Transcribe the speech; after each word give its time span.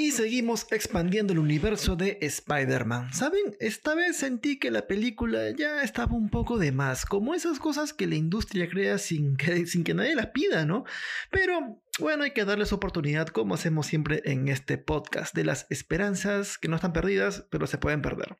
Y 0.00 0.12
seguimos 0.12 0.66
expandiendo 0.70 1.34
el 1.34 1.38
universo 1.38 1.94
de 1.94 2.16
Spider-Man. 2.22 3.12
¿Saben? 3.12 3.54
Esta 3.60 3.94
vez 3.94 4.16
sentí 4.16 4.58
que 4.58 4.70
la 4.70 4.86
película 4.86 5.50
ya 5.50 5.82
estaba 5.82 6.14
un 6.14 6.30
poco 6.30 6.56
de 6.56 6.72
más, 6.72 7.04
como 7.04 7.34
esas 7.34 7.58
cosas 7.58 7.92
que 7.92 8.06
la 8.06 8.14
industria 8.14 8.66
crea 8.70 8.96
sin 8.96 9.36
que, 9.36 9.66
sin 9.66 9.84
que 9.84 9.92
nadie 9.92 10.14
las 10.14 10.28
pida, 10.28 10.64
¿no? 10.64 10.84
Pero 11.30 11.82
bueno, 11.98 12.24
hay 12.24 12.30
que 12.30 12.46
darles 12.46 12.72
oportunidad 12.72 13.26
como 13.28 13.52
hacemos 13.52 13.88
siempre 13.88 14.22
en 14.24 14.48
este 14.48 14.78
podcast, 14.78 15.34
de 15.34 15.44
las 15.44 15.66
esperanzas 15.68 16.56
que 16.56 16.68
no 16.68 16.76
están 16.76 16.94
perdidas, 16.94 17.44
pero 17.50 17.66
se 17.66 17.76
pueden 17.76 18.00
perder. 18.00 18.38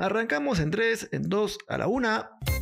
Arrancamos 0.00 0.58
en 0.58 0.72
3, 0.72 1.10
en 1.12 1.28
2, 1.28 1.58
a 1.68 1.78
la 1.78 1.86
1. 1.86 2.55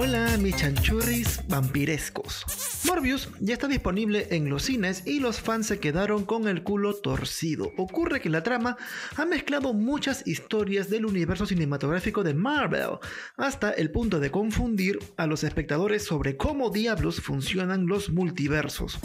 Hola, 0.00 0.36
mis 0.36 0.54
chanchurris 0.54 1.40
vampirescos. 1.48 2.44
Morbius 2.86 3.30
ya 3.40 3.54
está 3.54 3.66
disponible 3.66 4.28
en 4.30 4.48
los 4.48 4.62
cines 4.62 5.04
y 5.04 5.18
los 5.18 5.40
fans 5.40 5.66
se 5.66 5.80
quedaron 5.80 6.24
con 6.24 6.46
el 6.46 6.62
culo 6.62 6.94
torcido. 6.94 7.72
Ocurre 7.76 8.20
que 8.20 8.28
la 8.28 8.44
trama 8.44 8.76
ha 9.16 9.24
mezclado 9.24 9.74
muchas 9.74 10.24
historias 10.24 10.88
del 10.88 11.04
universo 11.04 11.46
cinematográfico 11.46 12.22
de 12.22 12.32
Marvel, 12.32 13.00
hasta 13.36 13.72
el 13.72 13.90
punto 13.90 14.20
de 14.20 14.30
confundir 14.30 15.00
a 15.16 15.26
los 15.26 15.42
espectadores 15.42 16.04
sobre 16.04 16.36
cómo 16.36 16.70
diablos 16.70 17.20
funcionan 17.20 17.88
los 17.88 18.08
multiversos. 18.10 19.00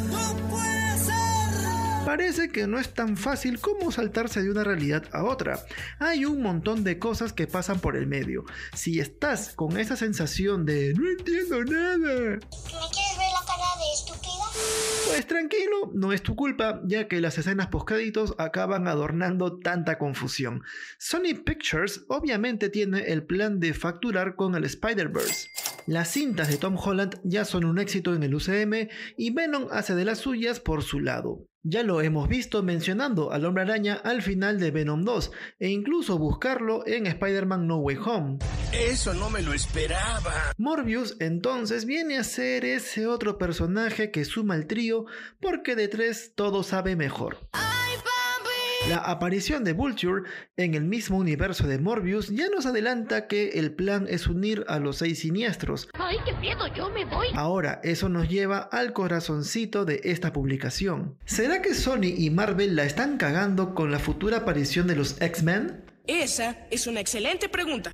Parece 2.14 2.50
que 2.50 2.68
no 2.68 2.78
es 2.78 2.94
tan 2.94 3.18
fácil 3.18 3.60
como 3.60 3.92
saltarse 3.92 4.44
de 4.44 4.52
una 4.52 4.64
realidad 4.64 5.04
a 5.14 5.24
otra. 5.24 5.60
Hay 5.98 6.26
un 6.26 6.44
montón 6.44 6.84
de 6.84 7.00
cosas 7.00 7.34
que 7.34 7.48
pasan 7.48 7.80
por 7.80 7.96
el 7.96 8.06
medio. 8.06 8.46
Si 8.76 9.00
estás 9.00 9.56
con 9.56 9.80
esa 9.80 9.96
sensación 9.96 10.64
de 10.64 10.94
no 10.94 11.10
entiendo 11.10 11.64
nada. 11.64 11.98
¿Me 11.98 12.40
quieres 12.40 13.18
ver 13.18 13.32
la 13.34 13.44
cara 13.48 13.68
de 13.80 13.94
estúpida? 13.96 14.44
Pues 15.08 15.26
tranquilo, 15.26 15.90
no 15.96 16.14
es 16.14 16.22
tu 16.22 16.36
culpa, 16.36 16.82
ya 16.86 17.08
que 17.08 17.20
las 17.20 17.40
escenas 17.40 17.70
postcréditos 17.70 18.36
acaban 18.38 18.88
adornando 18.88 19.58
tanta 19.58 19.98
confusión. 19.98 20.62
Sony 21.00 21.34
Pictures 21.44 22.06
obviamente 22.10 22.70
tiene 22.70 23.12
el 23.12 23.24
plan 23.24 23.60
de 23.60 23.74
facturar 23.74 24.36
con 24.36 24.54
el 24.54 24.66
Spider-Verse. 24.66 25.50
Las 25.86 26.12
cintas 26.12 26.48
de 26.48 26.58
Tom 26.58 26.78
Holland 26.78 27.20
ya 27.26 27.44
son 27.44 27.66
un 27.66 27.78
éxito 27.78 28.16
en 28.16 28.24
el 28.24 28.34
UCM 28.34 28.88
y 29.18 29.32
Venom 29.32 29.68
hace 29.70 29.96
de 29.96 30.06
las 30.06 30.20
suyas 30.20 30.62
por 30.62 30.82
su 30.82 31.02
lado. 31.02 31.46
Ya 31.62 31.84
lo 31.84 32.02
hemos 32.02 32.30
visto 32.30 32.64
mencionando 32.64 33.32
al 33.32 33.46
hombre 33.46 33.64
araña 33.64 33.96
al 33.96 34.22
final 34.22 34.60
de 34.60 34.72
Venom 34.72 35.04
2 35.04 35.32
e 35.60 35.70
incluso 35.70 36.18
buscarlo 36.18 36.88
en 36.88 37.06
Spider-Man 37.06 37.68
No 37.68 37.78
Way 37.78 37.98
Home. 38.06 38.38
Eso 38.74 39.14
no 39.14 39.30
me 39.30 39.42
lo 39.42 39.54
esperaba. 39.54 40.54
Morbius 40.58 41.18
entonces 41.20 41.86
viene 41.86 42.18
a 42.18 42.24
ser 42.24 42.64
ese 42.64 43.06
otro 43.08 43.38
personaje 43.38 44.10
que 44.10 44.24
suma 44.24 44.56
el 44.56 44.68
trío 44.68 45.06
porque 45.42 45.76
de 45.76 45.90
tres 45.90 46.34
todo 46.36 46.64
sabe 46.64 46.96
mejor. 46.96 47.50
La 48.90 48.98
aparición 48.98 49.64
de 49.64 49.72
Vulture 49.72 50.24
en 50.58 50.74
el 50.74 50.84
mismo 50.84 51.18
universo 51.18 51.66
de 51.68 51.80
Morbius 51.80 52.28
ya 52.28 52.50
nos 52.50 52.66
adelanta 52.66 53.28
que 53.28 53.52
el 53.52 53.72
plan 53.72 54.08
es 54.10 54.28
unir 54.28 54.66
a 54.68 54.78
los 54.80 54.98
seis 54.98 55.20
siniestros. 55.20 55.88
¡Ay, 55.94 56.18
qué 56.26 56.34
miedo! 56.34 56.68
¡Yo 56.76 56.90
me 56.90 57.06
voy! 57.06 57.28
Ahora, 57.34 57.80
eso 57.84 58.10
nos 58.10 58.28
lleva 58.28 58.58
al 58.58 58.92
corazoncito 58.92 59.86
de 59.86 60.02
esta 60.04 60.34
publicación. 60.34 61.16
¿Será 61.24 61.62
que 61.62 61.76
Sony 61.76 62.14
y 62.18 62.30
Marvel 62.30 62.76
la 62.76 62.84
están 62.84 63.18
cagando 63.18 63.74
con 63.74 63.90
la 63.90 64.00
futura 64.00 64.40
aparición 64.40 64.86
de 64.88 64.98
los 64.98 65.22
X-Men? 65.22 65.86
Esa 66.06 66.68
es 66.70 66.86
una 66.86 67.00
excelente 67.00 67.48
pregunta. 67.48 67.94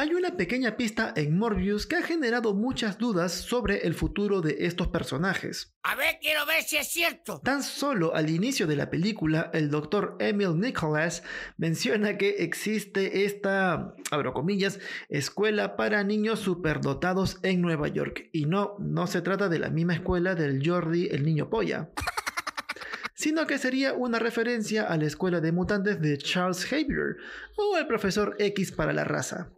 Hay 0.00 0.14
una 0.14 0.36
pequeña 0.36 0.76
pista 0.76 1.12
en 1.16 1.36
Morbius 1.36 1.84
que 1.84 1.96
ha 1.96 2.02
generado 2.02 2.54
muchas 2.54 2.98
dudas 2.98 3.32
sobre 3.32 3.78
el 3.78 3.94
futuro 3.94 4.40
de 4.40 4.58
estos 4.60 4.86
personajes. 4.86 5.74
A 5.82 5.96
ver, 5.96 6.18
quiero 6.20 6.46
ver 6.46 6.62
si 6.62 6.76
es 6.76 6.86
cierto. 6.86 7.40
Tan 7.42 7.64
solo 7.64 8.14
al 8.14 8.30
inicio 8.30 8.68
de 8.68 8.76
la 8.76 8.90
película, 8.90 9.50
el 9.52 9.70
doctor 9.70 10.16
Emil 10.20 10.60
Nicholas 10.60 11.24
menciona 11.56 12.16
que 12.16 12.44
existe 12.44 13.24
esta, 13.24 13.96
abro 14.12 14.32
comillas, 14.34 14.78
escuela 15.08 15.74
para 15.74 16.04
niños 16.04 16.38
superdotados 16.38 17.40
en 17.42 17.60
Nueva 17.60 17.88
York. 17.88 18.28
Y 18.32 18.46
no, 18.46 18.76
no 18.78 19.08
se 19.08 19.20
trata 19.20 19.48
de 19.48 19.58
la 19.58 19.70
misma 19.70 19.94
escuela 19.94 20.36
del 20.36 20.62
Jordi 20.64 21.08
el 21.10 21.24
niño 21.24 21.50
polla 21.50 21.90
sino 23.18 23.48
que 23.48 23.58
sería 23.58 23.94
una 23.94 24.20
referencia 24.20 24.84
a 24.84 24.96
la 24.96 25.06
escuela 25.06 25.40
de 25.40 25.50
mutantes 25.50 26.00
de 26.00 26.16
Charles 26.18 26.64
Xavier 26.64 27.16
o 27.56 27.76
el 27.76 27.88
profesor 27.88 28.36
X 28.38 28.70
para 28.70 28.92
la 28.92 29.02
raza. 29.02 29.50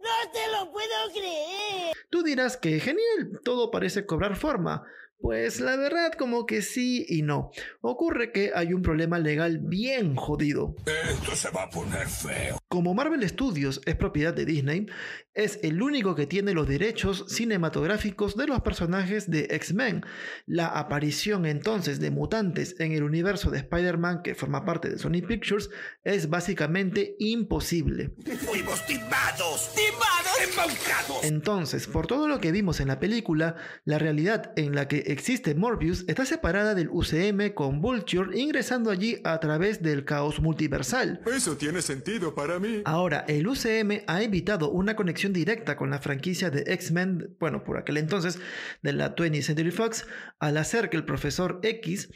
¡No 1.01 1.13
te 1.13 1.19
lo 1.19 1.21
puedo 1.21 1.21
creer! 1.21 1.95
Tú 2.09 2.23
dirás 2.23 2.57
que 2.57 2.79
genial, 2.79 3.39
todo 3.43 3.71
parece 3.71 4.05
cobrar 4.05 4.35
forma. 4.35 4.83
Pues 5.21 5.59
la 5.59 5.75
verdad 5.75 6.13
como 6.13 6.47
que 6.47 6.63
sí 6.63 7.05
y 7.07 7.21
no. 7.21 7.51
Ocurre 7.81 8.31
que 8.31 8.51
hay 8.55 8.73
un 8.73 8.81
problema 8.81 9.19
legal 9.19 9.59
bien 9.61 10.15
jodido. 10.15 10.75
Esto 10.87 11.35
se 11.35 11.51
va 11.51 11.63
a 11.63 11.69
poner 11.69 12.07
feo. 12.07 12.57
Como 12.67 12.95
Marvel 12.95 13.27
Studios 13.29 13.81
es 13.85 13.95
propiedad 13.95 14.33
de 14.33 14.45
Disney, 14.45 14.87
es 15.35 15.59
el 15.61 15.79
único 15.83 16.15
que 16.15 16.25
tiene 16.25 16.53
los 16.53 16.67
derechos 16.67 17.25
cinematográficos 17.27 18.35
de 18.35 18.47
los 18.47 18.61
personajes 18.61 19.29
de 19.29 19.47
X-Men. 19.51 20.03
La 20.47 20.67
aparición 20.67 21.45
entonces 21.45 21.99
de 21.99 22.09
mutantes 22.09 22.79
en 22.79 22.91
el 22.91 23.03
universo 23.03 23.51
de 23.51 23.59
Spider-Man 23.59 24.23
que 24.23 24.33
forma 24.33 24.65
parte 24.65 24.89
de 24.89 24.97
Sony 24.97 25.21
Pictures 25.27 25.69
es 26.03 26.29
básicamente 26.29 27.15
imposible. 27.19 28.11
Fuimos 28.39 28.83
timados. 28.87 29.71
¡Timados! 29.75 30.10
¡Embaucados! 30.41 31.23
Entonces, 31.23 31.87
por 31.87 32.07
todo 32.07 32.27
lo 32.27 32.39
que 32.39 32.51
vimos 32.51 32.79
en 32.79 32.87
la 32.87 32.99
película, 32.99 33.55
la 33.85 33.99
realidad 33.99 34.53
en 34.55 34.73
la 34.73 34.87
que 34.87 34.97
existe 35.07 35.53
Morbius 35.55 36.05
está 36.07 36.25
separada 36.25 36.73
del 36.73 36.89
UCM 36.89 37.53
con 37.53 37.81
Vulture 37.81 38.37
ingresando 38.39 38.89
allí 38.89 39.19
a 39.23 39.39
través 39.39 39.81
del 39.81 40.05
caos 40.05 40.39
multiversal. 40.39 41.21
Eso 41.31 41.57
tiene 41.57 41.81
sentido 41.81 42.33
para 42.33 42.59
mí. 42.59 42.81
Ahora, 42.85 43.25
el 43.27 43.47
UCM 43.47 44.03
ha 44.07 44.21
evitado 44.23 44.71
una 44.71 44.95
conexión 44.95 45.33
directa 45.33 45.77
con 45.77 45.91
la 45.91 45.99
franquicia 45.99 46.49
de 46.49 46.63
X-Men, 46.73 47.35
bueno, 47.39 47.63
por 47.63 47.77
aquel 47.77 47.97
entonces, 47.97 48.39
de 48.81 48.93
la 48.93 49.15
20th 49.15 49.43
Century 49.43 49.71
Fox, 49.71 50.07
al 50.39 50.57
hacer 50.57 50.89
que 50.89 50.97
el 50.97 51.05
profesor 51.05 51.59
X 51.63 52.09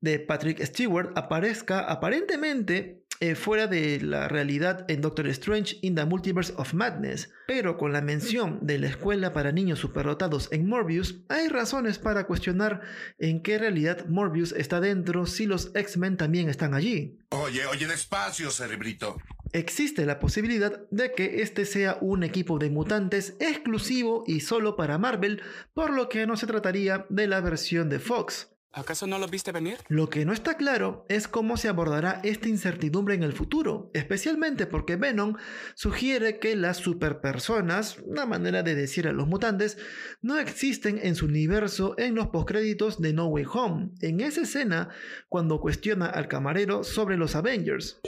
de 0.00 0.18
Patrick 0.18 0.64
Stewart 0.64 1.12
aparezca 1.16 1.80
aparentemente 1.80 3.04
eh, 3.20 3.34
fuera 3.34 3.66
de 3.66 4.00
la 4.00 4.28
realidad 4.28 4.84
en 4.88 5.00
Doctor 5.00 5.26
Strange 5.28 5.78
in 5.82 5.94
the 5.94 6.04
Multiverse 6.04 6.52
of 6.56 6.74
Madness, 6.74 7.30
pero 7.46 7.76
con 7.76 7.92
la 7.92 8.00
mención 8.00 8.58
de 8.62 8.78
la 8.78 8.88
escuela 8.88 9.32
para 9.32 9.52
niños 9.52 9.78
superdotados 9.78 10.48
en 10.52 10.68
Morbius, 10.68 11.20
hay 11.28 11.48
razones 11.48 11.98
para 11.98 12.26
cuestionar 12.26 12.80
en 13.18 13.42
qué 13.42 13.58
realidad 13.58 14.06
Morbius 14.06 14.52
está 14.52 14.80
dentro 14.80 15.26
si 15.26 15.46
los 15.46 15.70
X-Men 15.74 16.16
también 16.16 16.48
están 16.48 16.74
allí. 16.74 17.18
Oye, 17.30 17.66
oye, 17.66 17.86
despacio, 17.86 18.50
cerebrito. 18.50 19.18
Existe 19.52 20.04
la 20.04 20.20
posibilidad 20.20 20.82
de 20.90 21.12
que 21.12 21.42
este 21.42 21.64
sea 21.64 21.96
un 22.00 22.22
equipo 22.22 22.58
de 22.58 22.70
mutantes 22.70 23.34
exclusivo 23.40 24.24
y 24.26 24.40
solo 24.40 24.76
para 24.76 24.98
Marvel, 24.98 25.42
por 25.72 25.90
lo 25.90 26.08
que 26.08 26.26
no 26.26 26.36
se 26.36 26.46
trataría 26.46 27.06
de 27.08 27.26
la 27.26 27.40
versión 27.40 27.88
de 27.88 27.98
Fox. 27.98 28.48
¿Acaso 28.78 29.06
no 29.06 29.18
lo 29.18 29.26
viste 29.26 29.52
venir? 29.52 29.78
Lo 29.88 30.08
que 30.08 30.24
no 30.24 30.32
está 30.32 30.56
claro 30.56 31.04
es 31.08 31.26
cómo 31.26 31.56
se 31.56 31.68
abordará 31.68 32.20
esta 32.22 32.48
incertidumbre 32.48 33.14
en 33.14 33.24
el 33.24 33.32
futuro, 33.32 33.90
especialmente 33.92 34.66
porque 34.66 34.96
Venom 34.96 35.34
sugiere 35.74 36.38
que 36.38 36.54
las 36.54 36.76
superpersonas, 36.76 37.98
una 38.04 38.24
manera 38.24 38.62
de 38.62 38.74
decir 38.74 39.08
a 39.08 39.12
los 39.12 39.26
mutantes, 39.26 39.78
no 40.22 40.38
existen 40.38 41.00
en 41.02 41.16
su 41.16 41.26
universo 41.26 41.94
en 41.98 42.14
los 42.14 42.28
postcréditos 42.28 43.00
de 43.00 43.12
No 43.12 43.26
Way 43.26 43.46
Home, 43.52 43.90
en 44.00 44.20
esa 44.20 44.42
escena 44.42 44.90
cuando 45.28 45.60
cuestiona 45.60 46.06
al 46.06 46.28
camarero 46.28 46.84
sobre 46.84 47.16
los 47.16 47.34
Avengers. 47.34 48.00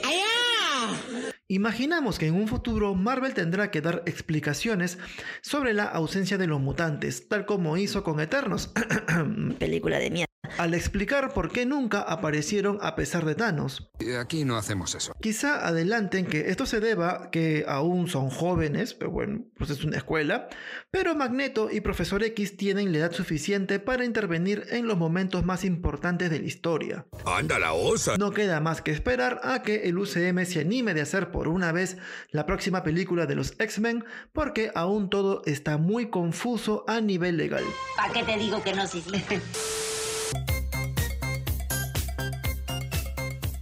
Imaginamos 1.51 2.17
que 2.17 2.27
en 2.27 2.35
un 2.35 2.47
futuro 2.47 2.95
Marvel 2.95 3.33
tendrá 3.33 3.71
que 3.71 3.81
dar 3.81 4.03
explicaciones 4.05 4.97
sobre 5.41 5.73
la 5.73 5.83
ausencia 5.83 6.37
de 6.37 6.47
los 6.47 6.61
mutantes, 6.61 7.27
tal 7.27 7.45
como 7.45 7.75
hizo 7.75 8.05
con 8.05 8.21
Eternos. 8.21 8.71
Película 9.59 9.99
de 9.99 10.11
mierda. 10.11 10.30
Al 10.57 10.73
explicar 10.73 11.33
por 11.33 11.51
qué 11.51 11.65
nunca 11.65 12.01
aparecieron 12.01 12.77
a 12.81 12.95
pesar 12.95 13.25
de 13.25 13.35
Thanos. 13.35 13.89
Aquí 14.19 14.45
no 14.45 14.57
hacemos 14.57 14.95
eso. 14.95 15.13
Quizá 15.21 15.65
adelanten 15.65 16.25
que 16.25 16.49
esto 16.49 16.65
se 16.65 16.79
deba 16.79 17.29
que 17.31 17.65
aún 17.67 18.07
son 18.07 18.29
jóvenes, 18.29 18.93
pero 18.93 19.11
bueno, 19.11 19.45
pues 19.57 19.69
es 19.69 19.83
una 19.83 19.97
escuela, 19.97 20.49
pero 20.89 21.15
Magneto 21.15 21.69
y 21.71 21.81
Profesor 21.81 22.23
X 22.23 22.57
tienen 22.57 22.91
la 22.91 22.99
edad 22.99 23.11
suficiente 23.11 23.79
para 23.79 24.05
intervenir 24.05 24.65
en 24.69 24.87
los 24.87 24.97
momentos 24.97 25.45
más 25.45 25.63
importantes 25.63 26.29
de 26.29 26.39
la 26.39 26.45
historia. 26.45 27.05
Anda 27.25 27.59
la 27.59 27.73
osa. 27.73 28.17
No 28.17 28.31
queda 28.31 28.59
más 28.59 28.81
que 28.81 28.91
esperar 28.91 29.41
a 29.43 29.61
que 29.61 29.83
el 29.89 29.97
UCM 29.97 30.45
se 30.45 30.61
anime 30.61 30.93
de 30.93 31.01
hacer 31.01 31.31
por 31.31 31.47
una 31.47 31.71
vez 31.71 31.97
la 32.31 32.45
próxima 32.45 32.83
película 32.83 33.25
de 33.25 33.35
los 33.35 33.53
X-Men, 33.59 34.05
porque 34.33 34.71
aún 34.75 35.09
todo 35.09 35.41
está 35.45 35.77
muy 35.77 36.09
confuso 36.09 36.85
a 36.87 37.01
nivel 37.01 37.37
legal. 37.37 37.63
¿Para 37.95 38.13
qué 38.13 38.23
te 38.23 38.37
digo 38.37 38.63
que 38.63 38.73
no, 38.73 38.87
sí, 38.87 39.01
sí? 39.01 39.11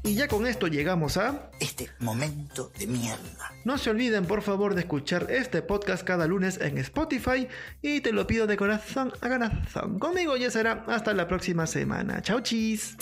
Y 0.09 0.15
ya 0.15 0.27
con 0.27 0.47
esto 0.47 0.65
llegamos 0.65 1.17
a... 1.17 1.51
Este 1.59 1.87
momento 1.99 2.71
de 2.79 2.87
mierda. 2.87 3.53
No 3.63 3.77
se 3.77 3.91
olviden 3.91 4.25
por 4.25 4.41
favor 4.41 4.73
de 4.73 4.81
escuchar 4.81 5.27
este 5.29 5.61
podcast 5.61 6.03
cada 6.03 6.25
lunes 6.25 6.59
en 6.59 6.79
Spotify 6.79 7.47
y 7.83 8.01
te 8.01 8.11
lo 8.11 8.25
pido 8.25 8.47
de 8.47 8.57
corazón 8.57 9.13
a 9.21 9.29
corazón. 9.29 9.99
Conmigo 9.99 10.35
ya 10.35 10.49
será 10.49 10.83
hasta 10.87 11.13
la 11.13 11.27
próxima 11.27 11.67
semana. 11.67 12.23
Chao 12.23 12.39
chis. 12.39 12.97